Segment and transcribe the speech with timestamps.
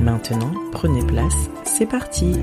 [0.00, 2.34] Maintenant, prenez place, c'est parti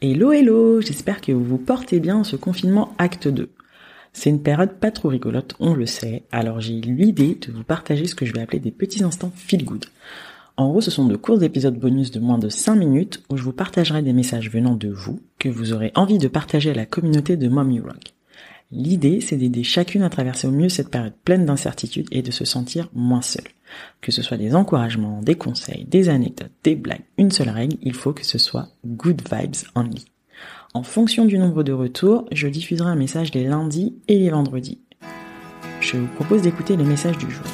[0.00, 3.50] Hello hello, j'espère que vous vous portez bien en ce confinement acte 2.
[4.12, 7.64] C'est une période pas trop rigolote, on le sait, alors j'ai eu l'idée de vous
[7.64, 9.84] partager ce que je vais appeler des petits instants feel good.
[10.56, 13.42] En gros, ce sont de courts épisodes bonus de moins de 5 minutes où je
[13.42, 16.86] vous partagerai des messages venant de vous que vous aurez envie de partager à la
[16.86, 18.15] communauté de Mommy Rock.
[18.72, 22.44] L'idée, c'est d'aider chacune à traverser au mieux cette période pleine d'incertitudes et de se
[22.44, 23.46] sentir moins seule.
[24.00, 27.94] Que ce soit des encouragements, des conseils, des anecdotes, des blagues, une seule règle, il
[27.94, 30.06] faut que ce soit good vibes only.
[30.74, 34.80] En fonction du nombre de retours, je diffuserai un message les lundis et les vendredis.
[35.80, 37.46] Je vous propose d'écouter le message du jour.